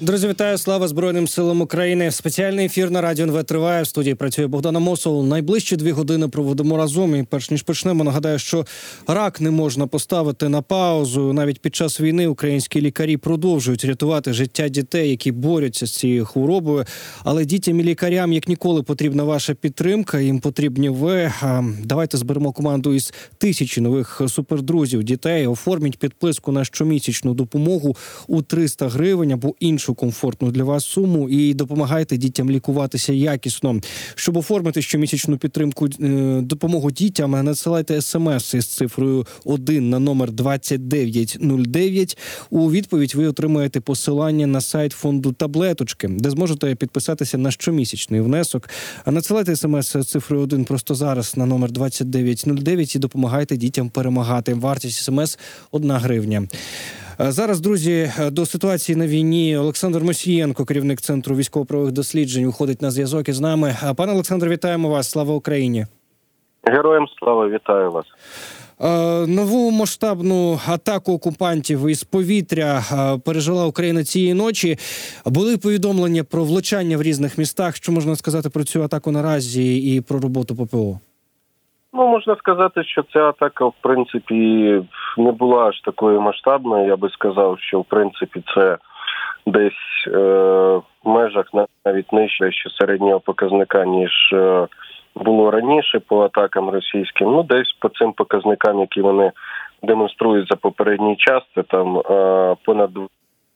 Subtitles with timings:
[0.00, 0.58] Друзі, вітаю!
[0.58, 2.10] Слава Збройним силам України.
[2.10, 3.82] Спеціальний ефір на радіо НВ триває.
[3.82, 5.26] В студії працює Богдана Мосол.
[5.26, 7.16] Найближчі дві години проводимо разом.
[7.16, 8.66] І перш ніж почнемо, нагадаю, що
[9.06, 11.32] рак не можна поставити на паузу.
[11.32, 16.84] Навіть під час війни українські лікарі продовжують рятувати життя дітей, які борються з цією хворобою.
[17.24, 20.20] Але дітям і лікарям як ніколи потрібна ваша підтримка.
[20.20, 21.32] Їм потрібні ви.
[21.84, 25.46] Давайте зберемо команду із тисячі нових супердрузів дітей.
[25.46, 31.28] Оформіть підписку на щомісячну допомогу у 300 гривень або іншу іншу комфортну для вас суму
[31.28, 33.80] і допомагайте дітям лікуватися якісно.
[34.14, 42.18] Щоб оформити щомісячну підтримку е, допомогу дітям, надсилайте смс із цифрою 1 на номер 2909.
[42.50, 48.70] У відповідь ви отримаєте посилання на сайт фонду таблеточки, де зможете підписатися на щомісячний внесок.
[49.04, 54.54] А надсилайте смс з цифрою 1 просто зараз на номер 2909 і допомагайте дітям перемагати.
[54.54, 55.38] Вартість смс
[55.70, 56.48] 1 гривня.
[57.20, 62.82] Е, зараз, друзі, е, до ситуації на війні Олександр Мосієнко, керівник центру військово-правових досліджень, уходить
[62.82, 63.76] на зв'язок із нами.
[63.84, 65.10] Е, пане Олександр, вітаємо вас!
[65.10, 65.86] Слава Україні!
[66.64, 68.04] Героям слава вітаю вас.
[69.28, 72.82] Нову масштабну атаку окупантів із повітря
[73.24, 74.78] пережила Україна цієї ночі.
[75.26, 77.76] Були повідомлення про влучання в різних містах.
[77.76, 80.98] Що можна сказати про цю атаку наразі і про роботу ППО?
[81.96, 84.34] Ну можна сказати, що ця атака в принципі
[85.16, 86.86] не була аж такою масштабною.
[86.86, 88.78] Я би сказав, що в принципі це
[89.46, 90.18] десь е,
[91.04, 91.46] в межах
[91.84, 94.66] навіть нижче що середнього показника ніж е,
[95.14, 97.32] було раніше по атакам російським.
[97.32, 99.32] Ну десь по цим показникам, які вони
[99.82, 102.90] демонструють за попередній час, це там е, понад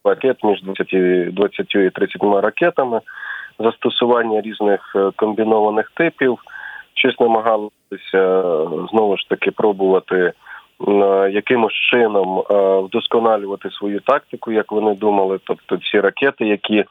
[0.05, 3.01] ракет між 20, 20 і 30 ракетами,
[3.59, 6.39] застосування різних е, комбінованих типів
[6.99, 8.53] щось намагалися
[8.91, 10.33] знову ж таки пробувати
[11.31, 12.43] якимось чином
[12.85, 15.39] вдосконалювати свою тактику, як вони думали.
[15.45, 16.85] Тобто ці ракети, які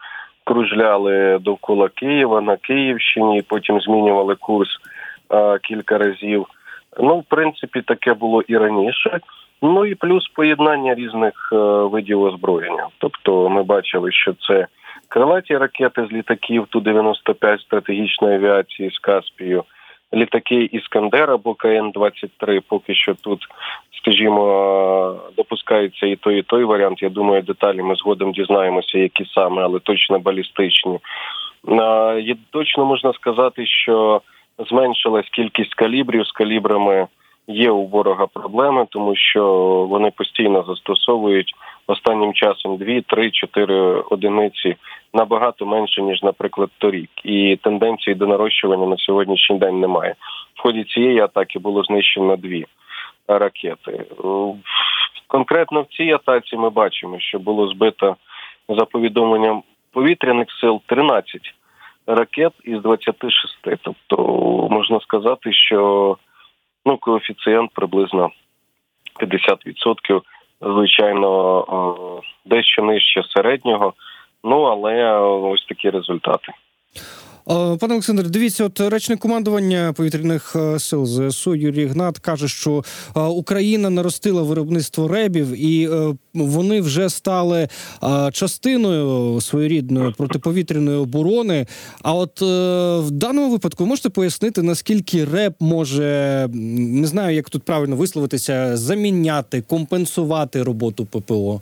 [0.43, 4.69] кружляли довкола Києва на Київщині, потім змінювали курс
[5.63, 6.45] кілька разів.
[6.99, 9.19] Ну, в принципі, таке було і раніше.
[9.61, 11.49] Ну і плюс поєднання різних
[11.91, 12.87] видів озброєння.
[12.97, 14.67] Тобто, ми бачили, що це
[15.07, 19.63] крилаті ракети з літаків ту 95 стратегічної авіації з Каспію
[20.13, 22.61] літаки Іскандер або КН-23.
[22.67, 23.39] Поки що тут,
[24.01, 27.01] скажімо, допускається і той, і той варіант.
[27.01, 30.99] Я думаю, деталі ми згодом дізнаємося, які саме, але точно балістичні.
[32.51, 34.21] Точно можна сказати, що
[34.69, 37.07] зменшилась кількість калібрів з калібрами.
[37.49, 39.43] Є у ворога проблеми, тому що
[39.89, 41.53] вони постійно застосовують
[41.87, 43.75] останнім часом 2, 3, 4
[44.09, 44.75] одиниці
[45.13, 50.15] набагато менше ніж, наприклад, торік, і тенденції до нарощування на сьогоднішній день немає.
[50.55, 52.65] В ході цієї атаки було знищено дві
[53.27, 54.05] ракети.
[55.27, 58.15] Конкретно в цій атаці ми бачимо, що було збито
[58.69, 61.41] за повідомленням повітряних сил 13
[62.07, 63.57] ракет із 26.
[63.81, 64.17] Тобто
[64.71, 66.17] можна сказати, що
[66.85, 68.29] ну коефіцієнт приблизно
[69.19, 70.21] 50%,
[70.61, 73.93] звичайно, дещо нижче середнього.
[74.43, 76.53] Ну але ось такі результати.
[77.47, 82.83] Пане Олександр, дивіться, от речник командування повітряних е, сил ЗСУ Юрій Гнат каже, що
[83.15, 87.67] е, Україна наростила виробництво ребів, і е, вони вже стали
[88.31, 91.65] частиною своєрідної протиповітряної оборони.
[92.03, 97.95] А от в даному випадку можете пояснити, наскільки реб може не знаю, як тут правильно
[97.95, 101.61] висловитися, заміняти, компенсувати роботу ППО.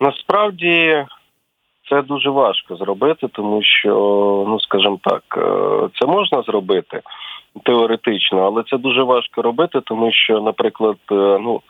[0.00, 1.04] Насправді
[1.88, 3.90] це дуже важко зробити, тому що,
[4.48, 7.00] ну скажімо так, е, це можна зробити
[7.62, 11.60] теоретично, але це дуже важко робити, тому що, наприклад, е, ну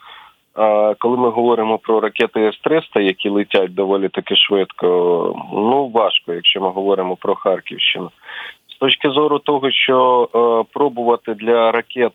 [0.98, 4.86] коли ми говоримо про ракети С-300, які летять доволі таки швидко,
[5.52, 8.10] ну важко, якщо ми говоримо про Харківщину.
[8.69, 12.12] З точки зору того, що е, пробувати для ракет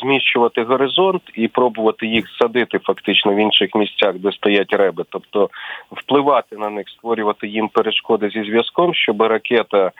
[0.00, 5.50] зміщувати горизонт і пробувати їх садити фактично в інших місцях, де стоять реби, тобто
[5.90, 9.90] впливати на них, створювати їм перешкоди зі зв'язком, щоб ракета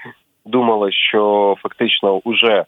[0.45, 2.65] думала, що фактично уже,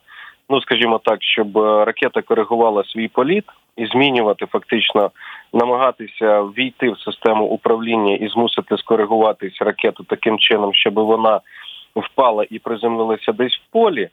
[0.51, 3.45] ну скажімо так, щоб ракета коригувала свій політ
[3.77, 5.11] і змінювати фактично,
[5.53, 11.41] намагатися ввійти в систему управління і змусити скоригуватись ракету таким чином, щоб вона
[11.97, 14.09] впала і приземлилася десь в полі.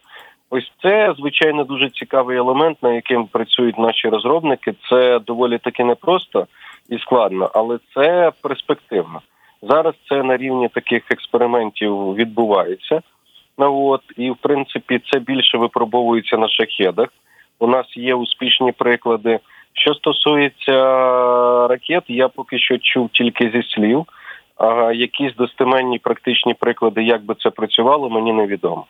[0.54, 4.74] Ось це звичайно дуже цікавий елемент, на яким працюють наші розробники.
[4.90, 6.48] Це доволі таки непросто
[6.90, 9.22] і складно, але це перспективно.
[9.62, 13.02] Зараз це на рівні таких експериментів відбувається.
[13.58, 17.10] Ну от і в принципі це більше випробовується на шахедах.
[17.60, 19.40] У нас є успішні приклади
[19.74, 20.78] Що стосується
[21.68, 24.06] ракет, я поки що чув тільки зі слів.
[24.58, 28.86] А якісь достеменні практичні приклади, як би це працювало, мені невідомо.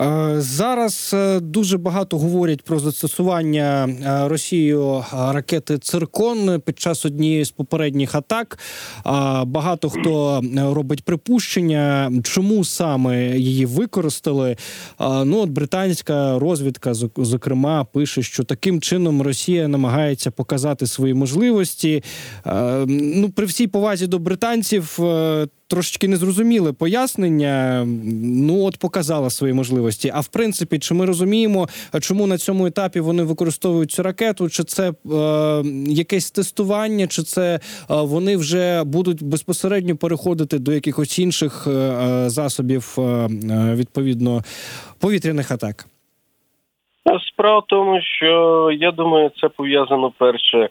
[0.00, 7.44] Е, зараз е, дуже багато говорять про застосування е, Росією ракети Циркон під час однієї
[7.44, 8.58] з попередніх атак.
[9.46, 14.56] Багато хто робить припущення, чому саме її використали.
[15.00, 22.02] Ну от британська розвідка, зокрема, пише, що таким чином Росія намагається показати свої можливості.
[22.86, 24.98] Ну, при всій повазі до британців
[25.68, 27.84] трошечки незрозуміле пояснення.
[28.22, 30.12] Ну от показала свої можливості.
[30.14, 31.68] А в принципі, чи ми розуміємо,
[32.00, 34.48] чому на цьому етапі вони використовують цю ракету?
[34.48, 34.92] Чи це е,
[35.86, 42.30] якесь тестування, чи це е, вони вже будуть безпосередньо переходити до якихось інших е, е
[42.30, 43.28] засобів е, е,
[43.74, 44.42] відповідно
[45.00, 45.86] повітряних атак?
[47.32, 50.68] Справа в тому, що я думаю, це пов'язано перше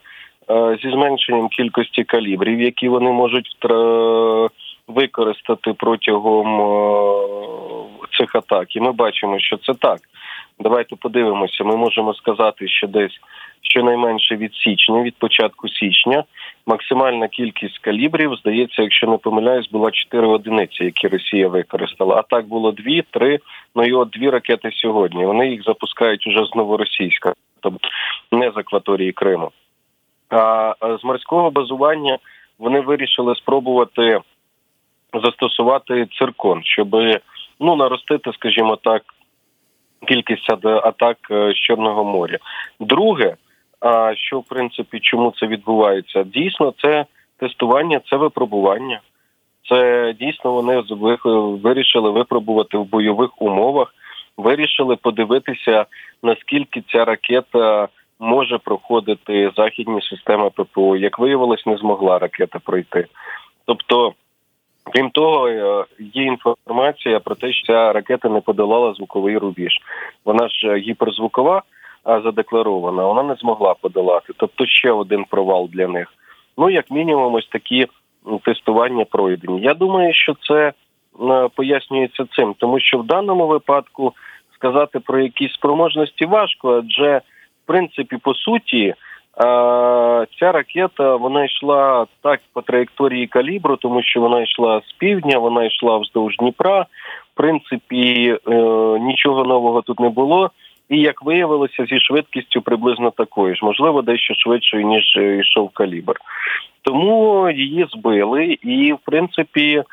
[0.83, 3.57] зі зменшенням кількості калібрів, які вони можуть
[4.87, 6.47] використати протягом
[8.17, 8.75] цих атак.
[8.75, 9.99] І ми бачимо, що це так.
[10.59, 11.63] Давайте подивимося.
[11.63, 13.19] Ми можемо сказати, що десь
[13.61, 16.23] щонайменше від січня, від початку січня,
[16.65, 22.15] максимальна кількість калібрів, здається, якщо не помиляюсь, була 4 одиниці, які Росія використала.
[22.15, 23.39] А так було дві, три.
[23.75, 25.25] Ну і от дві ракети сьогодні.
[25.25, 27.89] Вони їх запускають уже з новоросійська, тобто
[28.31, 29.51] не з акваторії Криму.
[30.29, 32.17] А з морського базування
[32.59, 34.19] вони вирішили спробувати
[35.13, 36.95] застосувати циркон, щоб
[37.59, 39.03] ну наростити, скажімо так,
[40.07, 42.37] кількість атак е, з Чорного моря.
[42.79, 43.35] Друге,
[44.15, 46.23] що в принципі чому це відбувається?
[46.23, 47.05] Дійсно, це
[47.37, 49.01] тестування, це випробування.
[49.69, 50.83] Це дійсно вони
[51.63, 53.95] вирішили випробувати в бойових умовах,
[54.37, 55.85] вирішили подивитися,
[56.23, 57.87] наскільки ця ракета
[58.19, 60.97] може проходити західні системи ППО.
[60.97, 63.07] Як виявилось, не змогла ракета пройти.
[63.65, 64.13] Тобто
[64.93, 69.79] Крім того, е, є інформація про те, що ця ракета не подолала звуковий рубіж.
[70.25, 71.61] Вона ж е, гіперзвукова,
[72.03, 74.33] а задекларована, вона не змогла подолати.
[74.37, 76.13] Тобто ще один провал для них.
[76.57, 77.87] Ну, як мінімум, ось такі
[78.43, 79.61] тестування пройдені.
[79.61, 80.73] Я думаю, що це
[81.21, 84.13] е, пояснюється цим, тому що в даному випадку
[84.55, 87.17] сказати про якісь спроможності важко, адже
[87.63, 88.95] в принципі по суті.
[90.39, 95.63] Ця ракета вона йшла так по траєкторії калібру, тому що вона йшла з півдня, вона
[95.63, 96.81] йшла вздовж Дніпра.
[97.33, 98.55] В принципі, е,
[98.99, 100.51] нічого нового тут не було.
[100.89, 106.15] І як виявилося, зі швидкістю приблизно такою ж, можливо, дещо швидшою ніж йшов калібр.
[106.81, 109.83] Тому її збили, і в принципі,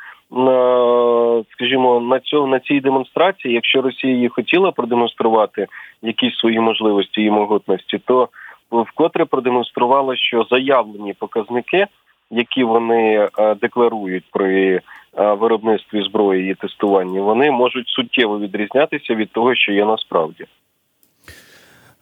[1.51, 5.67] скажімо, на цьому на цій демонстрації, якщо Росія її хотіла продемонструвати
[6.01, 8.29] якісь свої можливості і могутності, то
[8.71, 11.87] вкотре продемонструвала, що заявлені показники,
[12.31, 14.81] які вони е, декларують при е,
[15.33, 20.45] виробництві зброї і тестуванні, вони можуть суттєво відрізнятися від того, що є насправді.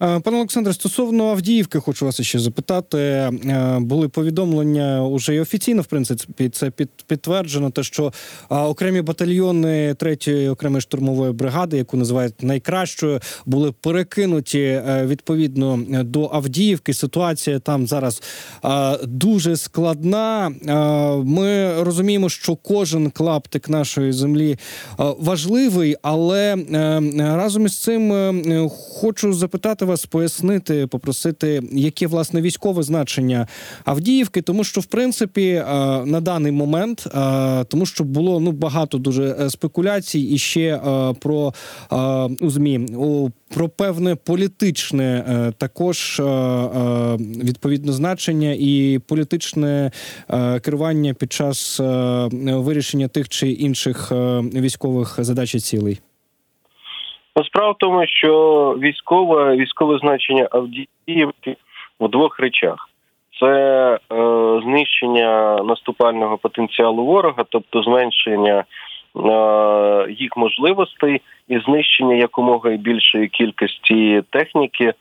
[0.04, 2.98] Е, пане Олександре, стосовно Авдіївки, хочу вас ще запитати.
[2.98, 3.32] Е,
[3.80, 7.70] були повідомлення уже і офіційно, в принципі, це під, підтверджено.
[7.70, 8.14] Те, що
[8.50, 16.94] окремі батальйони третьої окремої штурмової бригади, яку називають найкращою, були перекинуті е, відповідно до Авдіївки.
[16.94, 18.22] Ситуація там зараз
[19.04, 20.52] дуже складна.
[21.26, 24.58] Ми розуміємо, що кожен клаптик нашої землі
[24.98, 26.56] важливий, але
[27.18, 33.48] разом із цим хочу запитати вас вас пояснити, попросити, яке власне військове значення
[33.86, 35.64] Авдіївки, тому що в принципі е,
[36.06, 40.80] на даний момент, е, тому що було ну багато дуже е, спекуляцій і ще
[41.20, 41.54] про
[42.40, 43.30] у змі у.
[43.54, 46.22] Про певне політичне також
[47.44, 49.92] відповідно значення і політичне
[50.62, 51.80] керування під час
[52.44, 54.12] вирішення тих чи інших
[54.54, 56.00] військових задач і цілей.
[57.36, 58.32] Ну, справа в тому, що
[58.82, 61.58] військове військове значення Авдіївки
[62.00, 62.90] в двох речах:
[63.40, 63.50] це
[63.94, 64.00] е,
[64.64, 68.64] знищення наступального потенціалу ворога, тобто зменшення
[69.16, 74.94] е, їх можливостей і знищення якомога більшої кількості техніки,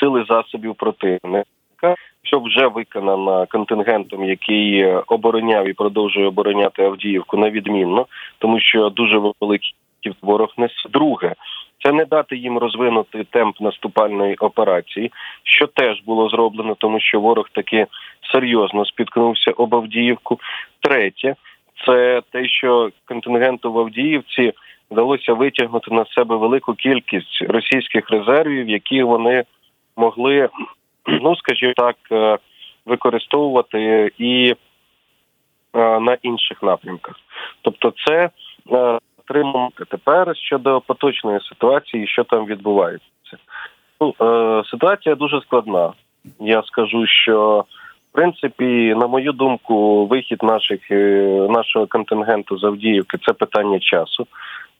[0.00, 1.94] сили засобів противника.
[2.22, 8.06] Що вже виконано контингентом, який обороняв і продовжує обороняти Авдіївку на відмінно,
[8.38, 9.74] тому що дуже великий
[10.22, 10.88] ворог несе.
[10.90, 11.34] Друге,
[11.82, 15.12] це не дати їм розвинути темп наступальної операції,
[15.44, 17.86] що теж було зроблено, тому що ворог таки
[18.32, 20.38] серйозно спіткнувся об Авдіївку.
[20.80, 21.34] Третє,
[21.86, 24.52] це те, що контингенту в Авдіївці
[24.90, 29.44] вдалося витягнути на себе велику кількість російських резервів, які вони
[29.96, 30.48] могли
[31.06, 31.96] ну скажімо так,
[32.86, 34.54] використовувати і
[35.74, 37.16] на інших напрямках.
[37.62, 38.30] Тобто, це
[39.30, 39.84] три моменти.
[39.88, 43.36] Тепер щодо поточної ситуації, що там відбувається.
[44.00, 44.14] Ну,
[44.70, 45.92] Ситуація дуже складна.
[46.40, 47.64] Я скажу, що
[48.10, 50.90] в принципі, на мою думку, вихід наших
[51.50, 54.26] нашого контингенту з Авдіївки це питання часу.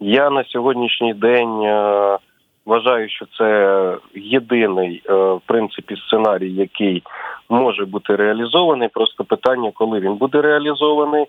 [0.01, 2.19] Я на сьогоднішній день е,
[2.67, 7.03] вважаю, що це єдиний е, в принципі сценарій, який
[7.49, 8.89] може бути реалізований.
[8.89, 11.27] Просто питання, коли він буде реалізований, е,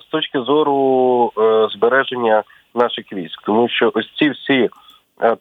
[0.00, 1.32] з точки зору
[1.72, 2.42] збереження
[2.74, 4.68] наших військ, тому що ось ці всі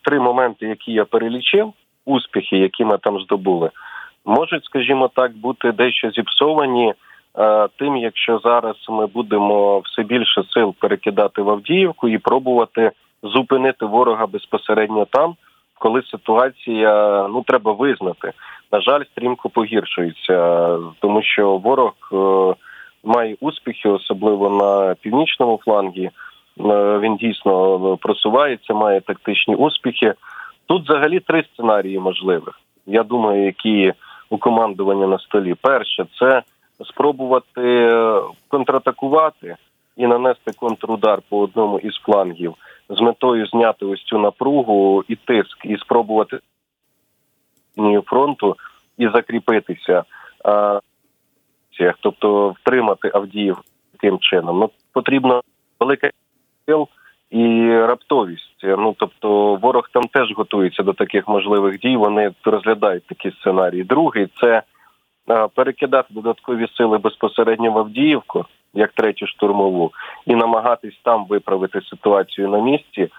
[0.01, 1.74] три моменти, які я перелічив,
[2.05, 3.70] успіхи, які ми там здобули,
[4.25, 6.94] можуть, скажімо так, бути дещо зіпсовані.
[7.38, 12.91] Е, тим, якщо зараз ми будемо все більше сил перекидати в Авдіївку і пробувати
[13.24, 15.36] зупинити ворога безпосередньо там,
[15.79, 18.32] коли ситуація ну треба визнати,
[18.72, 22.55] на жаль, стрімко погіршується, тому що ворог е,
[23.06, 26.06] має успіхи, особливо на північному флангі.
[26.06, 26.12] Е,
[27.00, 30.14] він дійсно просувається, має тактичні успіхи.
[30.66, 32.60] Тут взагалі три сценарії можливих.
[32.86, 33.94] Я думаю, які
[34.30, 35.54] у командування на столі.
[35.62, 36.42] Перше, це
[36.86, 39.56] спробувати е, контратакувати
[39.98, 42.56] і нанести контрудар по одному із флангів
[42.90, 46.40] з метою зняти ось цю напругу і тиск, і спробувати
[48.06, 48.56] фронту
[48.98, 50.04] і закріпитися,
[52.00, 53.58] тобто втримати Авдіїв
[53.91, 54.60] таким чином.
[54.60, 55.41] Ну потрібно
[55.79, 56.10] велика
[56.65, 56.88] сил
[57.32, 58.63] і раптовість.
[58.63, 61.98] Ну тобто, ворог там теж готується до таких можливих дій.
[61.98, 63.84] Вони розглядають такі сценарії.
[63.84, 64.63] Другий це
[65.55, 69.91] перекидати додаткові сили безпосередньо в Авдіївку, як третю штурмову,
[70.25, 73.10] і намагатись там виправити ситуацію на місці.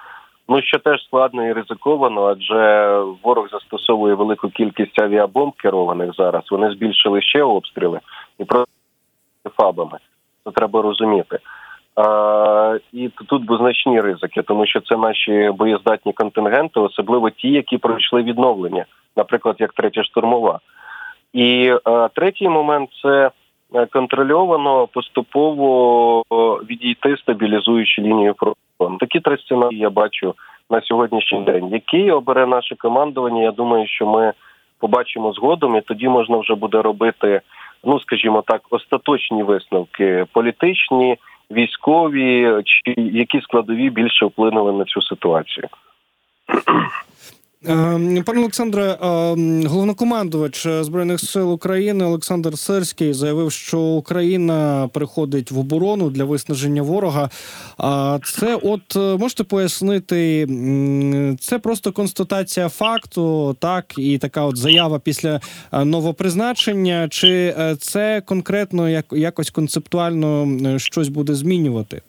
[0.48, 6.42] Ну що теж складно і ризиковано, адже ворог застосовує велику кількість авіабомб керованих зараз.
[6.50, 8.00] Вони збільшили ще обстріли
[8.38, 8.70] і просто
[9.56, 9.98] фабами.
[10.44, 11.38] Це треба розуміти.
[11.96, 18.22] А, І тут значні ризики, тому що це наші боєздатні контингенти, особливо ті, які пройшли
[18.22, 18.84] відновлення,
[19.16, 20.60] наприклад, як третя штурмова.
[21.32, 23.30] І е, третій момент це
[23.74, 26.22] е, контрольовано поступово
[26.70, 28.65] відійти, стабілізуючи лінію фронту.
[29.00, 30.34] Такі три сценарії я бачу
[30.70, 31.68] на сьогоднішній день.
[31.68, 33.42] Який обере наше командування?
[33.42, 34.32] Я думаю, що ми
[34.78, 37.40] побачимо згодом, і тоді можна вже буде робити,
[37.84, 41.16] ну скажімо так, остаточні висновки політичні,
[41.50, 45.68] військові, чи які складові більше вплинули на цю ситуацію.
[47.68, 55.58] Ем, пане Олександре, ем, головнокомандувач збройних сил України Олександр Сирський заявив, що Україна приходить в
[55.58, 57.30] оборону для виснаження ворога.
[57.78, 60.46] А це, от е, можете пояснити,
[61.40, 65.40] це просто констатація факту, так і така от заява після
[65.72, 72.02] е, новопризначення, чи е, це конкретно як якось концептуально щось буде змінювати?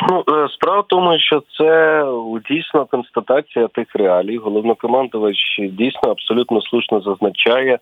[0.00, 2.04] Ну, е, справа в тому, що це
[2.50, 4.36] дійсно констатація тих реалій.
[4.36, 7.78] Головнокомандувач дійсно абсолютно слушно зазначає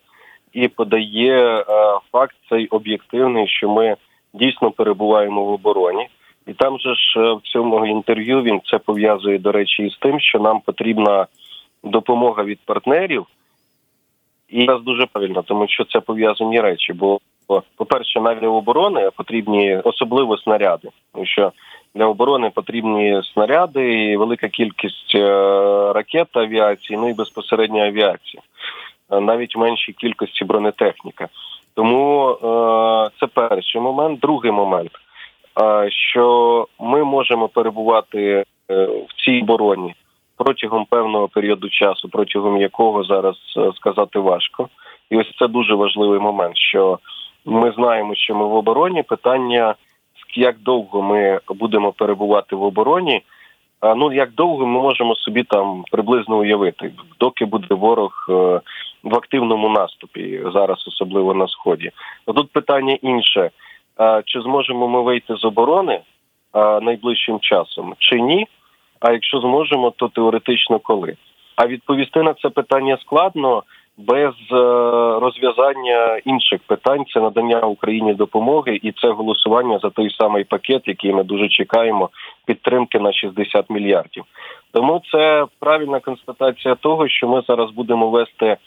[0.53, 1.63] і подає е,
[2.11, 3.95] факт цей об'єктивний, що ми
[4.33, 6.07] дійсно перебуваємо в обороні,
[6.47, 10.19] і там же ж е, в цьому інтерв'ю він це пов'язує до речі із тим,
[10.19, 11.27] що нам потрібна
[11.83, 13.25] допомога від партнерів,
[14.49, 16.93] і це дуже правильно, тому що це пов'язані речі.
[16.93, 21.51] Бо, по перше, навіть оборони потрібні особливо снаряди, тому що
[21.95, 25.29] для оборони потрібні снаряди, і велика кількість е,
[25.93, 28.41] ракет авіації, ну і безпосередньо авіації,
[29.11, 31.27] е, навіть в меншій кількості бронетехніка.
[31.75, 34.19] Тому е, це перший момент.
[34.19, 34.91] Другий момент,
[35.89, 39.95] що ми можемо перебувати в цій обороні
[40.37, 43.35] протягом певного періоду часу, протягом якого зараз
[43.75, 44.69] сказати важко,
[45.09, 46.57] і ось це дуже важливий момент.
[46.57, 46.99] Що
[47.45, 49.75] ми знаємо, що ми в обороні питання
[50.35, 53.21] як довго ми будемо перебувати в обороні.
[53.95, 58.33] Ну як довго ми можемо собі там приблизно уявити, доки буде ворог е,
[59.03, 61.91] в активному наступі зараз, особливо на сході.
[62.25, 63.51] Тут питання інше:
[64.25, 66.01] чи зможемо ми вийти з оборони
[66.81, 68.47] найближчим часом, чи ні?
[68.99, 71.15] А якщо зможемо, то теоретично коли?
[71.55, 73.63] А відповісти на це питання складно
[73.97, 74.55] без е,
[75.19, 81.13] розв'язання інших питань це надання Україні допомоги, і це голосування за той самий пакет, який
[81.13, 82.09] ми дуже чекаємо,
[82.45, 84.23] підтримки на 60 мільярдів.
[84.71, 88.57] Тому це правильна констатація того, що ми зараз будемо вести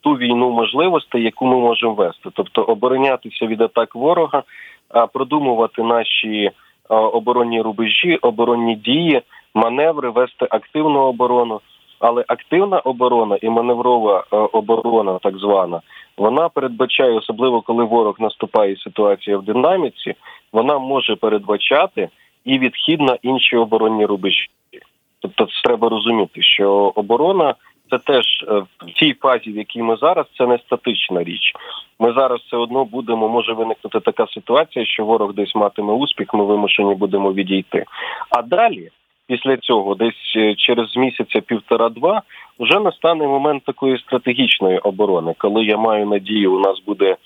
[0.00, 4.42] ту війну можливостей, яку ми можемо вести, тобто оборонятися від атак ворога,
[4.88, 6.52] а продумувати наші е,
[6.88, 9.22] оборонні рубежі, оборонні дії,
[9.54, 11.60] маневри, вести активну оборону.
[12.00, 15.80] Але активна оборона і маневрова е, оборона, так звана,
[16.16, 20.14] вона передбачає, особливо коли ворог наступає ситуація в динаміці,
[20.52, 22.08] вона може передбачати
[22.44, 24.46] і відхід на інші оборонні рубежі.
[25.20, 27.54] Тобто, це треба розуміти, що оборона
[27.90, 28.54] це теж е,
[28.86, 31.52] в цій фазі, в якій ми зараз, це не статична річ.
[31.98, 36.44] Ми зараз все одно будемо, може виникнути така ситуація, що ворог десь матиме успіх, ми
[36.44, 37.84] вимушені будемо відійти.
[38.30, 38.90] А далі,
[39.28, 42.22] після цього, десь е, через місяця півтора-два,
[42.60, 47.16] вже настане момент такої стратегічної оборони, коли я маю надію, у нас буде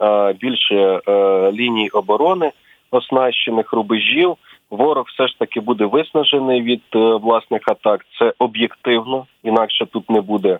[0.00, 2.52] е, більше е, ліній оборони,
[2.90, 4.36] оснащених рубежів.
[4.70, 6.82] Ворог все ж таки буде виснажений від
[7.22, 8.06] власних атак.
[8.18, 10.58] Це об'єктивно, інакше тут не буде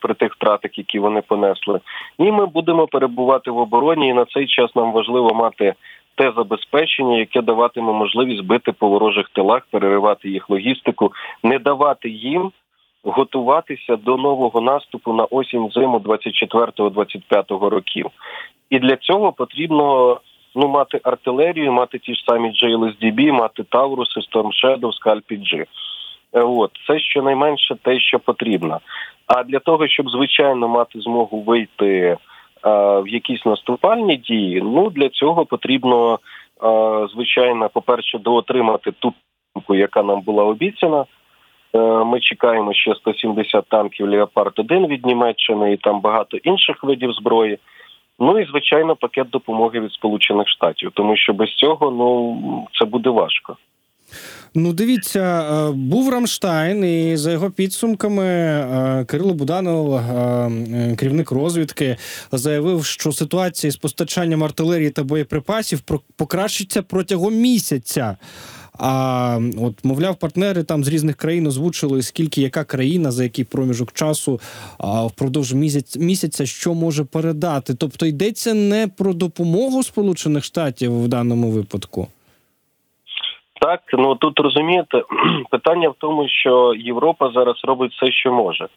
[0.00, 1.80] при тих втратах, які вони понесли.
[2.18, 4.08] І ми будемо перебувати в обороні.
[4.08, 5.74] І на цей час нам важливо мати
[6.16, 12.52] те забезпечення, яке даватиме можливість бити по ворожих тилах, переривати їх логістику, не давати їм
[13.04, 18.06] готуватися до нового наступу на осінь зиму 24-25 років.
[18.70, 20.18] І для цього потрібно
[20.54, 25.64] ну мати артилерію, мати ті ж самі JLSDB, мати Тавруси, Storm Shadow, Scalp G.
[26.32, 28.80] Е, От це щонайменше те, що потрібно.
[29.26, 32.16] А для того, щоб звичайно мати змогу вийти
[33.00, 36.18] в якісь наступальні дії, ну для цього потрібно
[36.64, 39.14] е, звичайно, по-перше, доотримати ту
[39.54, 41.04] танку, яка нам була обіцяна.
[41.74, 47.12] Е, Ми чекаємо ще 170 танків Леопард 1 від Німеччини і там багато інших видів
[47.12, 47.58] зброї.
[48.18, 53.10] Ну і звичайно, пакет допомоги від Сполучених Штатів, тому що без цього ну це буде
[53.10, 53.56] важко.
[54.54, 61.96] Ну, дивіться, е, був Рамштайн, і за його підсумками е, Кирило Буданов, е, керівник розвідки,
[62.32, 65.80] заявив, що ситуація з постачанням артилерії та боєприпасів
[66.16, 68.16] покращиться протягом місяця.
[68.78, 73.92] А от, мовляв, партнери там з різних країн озвучили, скільки яка країна, за який проміжок
[73.92, 74.40] часу
[74.78, 77.74] а, впродовж місяць, місяця що може передати.
[77.74, 82.08] Тобто йдеться не про допомогу Сполучених Штатів в даному випадку.
[83.60, 85.02] Так, ну тут розумієте,
[85.50, 88.68] питання в тому, що Європа зараз робить все, що може.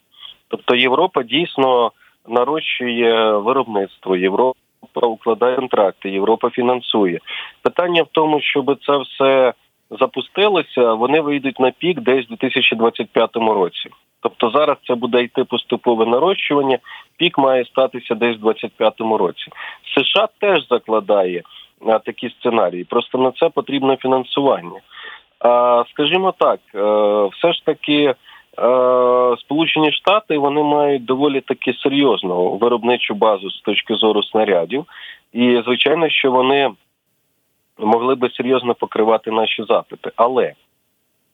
[0.47, 1.91] Тобто Європа дійсно
[2.27, 4.59] нарощує виробництво, Європа
[5.01, 7.19] укладає контракти, Європа фінансує.
[7.61, 9.53] Питання в тому, щоб це все
[9.99, 13.89] запустилося, вони вийдуть на пік десь у 2025 році.
[14.21, 16.77] Тобто зараз це буде йти поступове нарощування.
[17.17, 19.45] Пік має статися десь у 2025 році.
[19.95, 21.43] США теж закладає
[22.05, 22.83] такі сценарії.
[22.83, 24.79] Просто на це потрібно фінансування.
[25.91, 26.79] Скажімо так, е,
[27.33, 28.15] все ж таки.
[28.59, 34.85] е, Сполучені Штати вони мають доволі таки серйозну виробничу базу з точки зору снарядів,
[35.33, 36.71] і звичайно, що вони
[37.77, 40.11] могли би серйозно покривати наші запити.
[40.15, 40.53] Але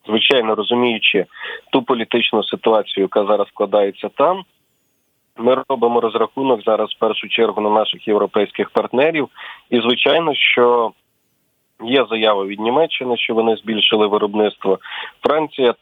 [0.07, 1.25] звичайно, розуміючи
[1.71, 4.43] ту політичну ситуацію, яка зараз складається там,
[5.37, 9.29] ми робимо розрахунок зараз в першу чергу на наших європейських партнерів.
[9.69, 10.91] І звичайно, що
[11.83, 14.79] є заява від Німеччини, що вони збільшили виробництво.
[15.27, 15.75] Франція,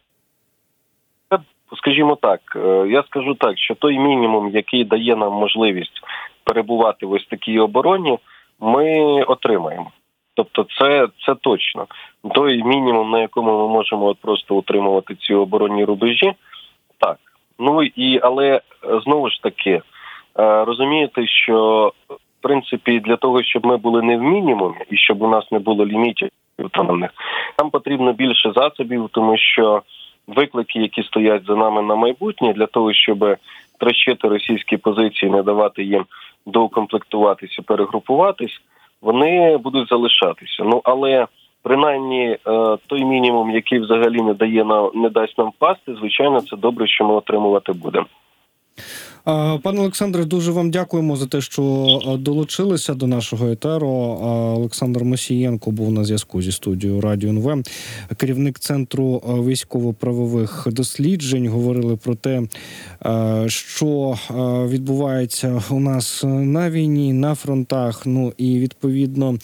[1.78, 6.02] скажімо так, е, я скажу так, що той мінімум, який дає нам можливість
[6.44, 8.20] перебувати в ось такій обороні,
[8.60, 9.92] ми отримаємо.
[10.36, 11.88] Тобто, це, це точно
[12.32, 16.34] той мінімум, на якому ми можемо от просто утримувати ці оборонні рубежі.
[17.00, 17.18] Так.
[17.60, 18.62] Ну і але е,
[19.04, 19.82] знову ж таки е,
[20.66, 25.28] розумієте, що в принципі для того, щоб ми були не в мінімумі і щоб у
[25.28, 26.30] нас не було лімітів
[26.72, 27.12] певних,
[27.60, 29.82] нам потрібно більше засобів, тому що
[30.28, 33.38] виклики, які стоять за нами на майбутнє, для того, щоб
[33.80, 36.06] трощити російські позиції, не давати їм
[36.46, 38.62] доукомплектуватися, перегрупуватись,
[39.02, 40.64] вони будуть залишатися.
[40.64, 41.28] Ну але
[41.64, 42.38] принаймні е,
[42.88, 47.06] той мінімум, який взагалі не дає нам не дасть нам впасти, звичайно, це добре, що
[47.06, 48.06] ми отримувати будемо.
[49.26, 53.88] Пане Олександре, дуже вам дякуємо за те, що долучилися до нашого етеру.
[54.58, 57.64] Олександр Мосієнко був на зв'язку зі студією Радіо НВ,
[58.18, 61.48] керівник центру військово-правових досліджень.
[61.48, 62.42] Говорили про те,
[63.48, 64.18] що
[64.70, 68.06] відбувається у нас на війні, на фронтах.
[68.06, 69.38] Ну і відповідно,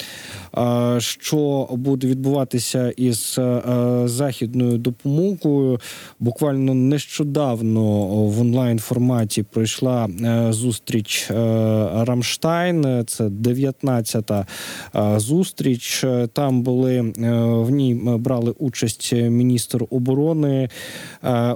[0.98, 3.40] що буде відбуватися із
[4.06, 5.80] західною допомогою.
[6.20, 11.34] Буквально нещодавно в онлайн форматі пройшов пройшла е, зустріч е,
[12.06, 13.04] Рамштайн.
[13.08, 14.46] Це 19-та
[14.96, 16.06] е, зустріч.
[16.34, 17.02] Там були
[17.62, 20.70] в ній брали участь міністр оборони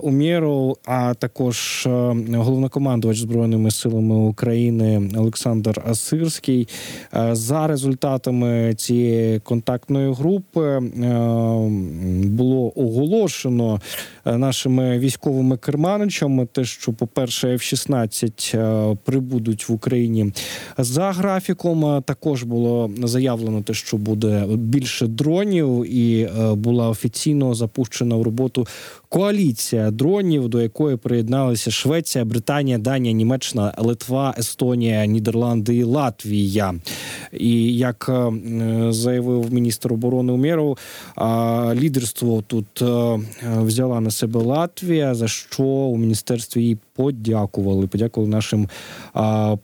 [0.01, 1.87] Умєров, а також
[2.33, 6.67] головнокомандувач збройними силами України Олександр Сирський.
[7.31, 10.79] За результатами цієї контактної групи
[12.25, 13.81] було оголошено
[14.25, 18.02] нашими військовими керманичами те, що, по-перше, F-16
[18.53, 20.33] е, прибудуть в Україні
[20.77, 21.85] за графіком.
[21.85, 28.21] Е, Також було заявлено те, що буде більше дронів, і е, була офіційно запущена в
[28.21, 28.67] роботу
[29.13, 36.73] коаліція дронів, до якої приєдналися Швеція, Британія, Данія, Німеччина, Литва, Естонія, Нідерланди і Латвія.
[37.31, 38.31] І як е,
[38.89, 40.77] заявив міністр оборони Умєров,
[41.15, 43.19] а, лідерство тут е,
[43.61, 47.87] взяла на себе Латвія, за що у міністерстві їй подякували.
[47.87, 48.69] Подякували нашим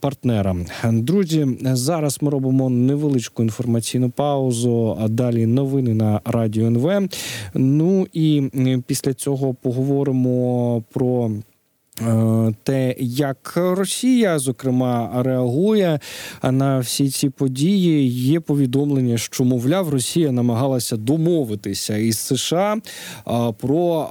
[0.00, 0.66] партнерам.
[0.84, 4.98] Друзі, зараз ми робимо невеличку інформаційну паузу.
[5.00, 7.08] А далі новини на радіо НВ.
[7.54, 8.42] Ну і
[8.86, 11.30] після цього поговоримо про.
[12.02, 16.00] е, Те, як Росія, зокрема, реагує
[16.42, 22.76] на всі ці події, є повідомлення, що мовляв, Росія намагалася домовитися із США
[23.58, 24.08] про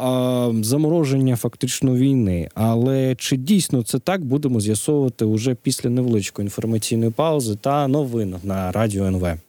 [0.62, 2.50] замороження фактично війни.
[2.54, 8.72] Але чи дійсно це так будемо з'ясовувати уже після невеличкої інформаційної паузи та новин на
[8.72, 9.49] радіо НВ.